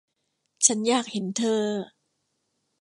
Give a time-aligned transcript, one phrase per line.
[0.65, 1.65] ฉันอยากเห็นเธอ